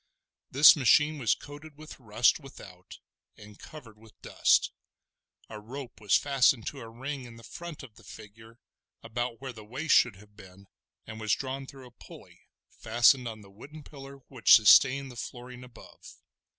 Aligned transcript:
This 0.49 0.75
machine 0.75 1.19
was 1.19 1.35
coated 1.35 1.77
with 1.77 1.99
rust 1.99 2.39
without, 2.39 2.97
and 3.37 3.59
covered 3.59 3.99
with 3.99 4.19
dust; 4.23 4.71
a 5.47 5.59
rope 5.59 6.01
was 6.01 6.15
fastened 6.17 6.65
to 6.69 6.79
a 6.81 6.89
ring 6.89 7.25
in 7.25 7.35
the 7.35 7.43
front 7.43 7.83
of 7.83 7.97
the 7.97 8.03
figure, 8.03 8.57
about 9.03 9.39
where 9.39 9.53
the 9.53 9.63
waist 9.63 9.93
should 9.93 10.15
have 10.15 10.35
been, 10.35 10.65
and 11.05 11.19
was 11.19 11.35
drawn 11.35 11.67
through 11.67 11.85
a 11.85 11.91
pulley, 11.91 12.47
fastened 12.79 13.27
on 13.27 13.41
the 13.41 13.51
wooden 13.51 13.83
pillar 13.83 14.15
which 14.27 14.55
sustained 14.55 15.11
the 15.11 15.15
flooring 15.15 15.63
above. 15.63 16.15